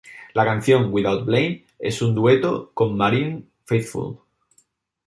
La 0.33 0.45
canción 0.45 0.91
"Without 0.91 1.25
Blame" 1.27 1.63
es 1.77 2.01
un 2.01 2.15
dueto 2.15 2.71
con 2.73 2.97
Marianne 2.97 3.43
Faithfull. 3.65 4.17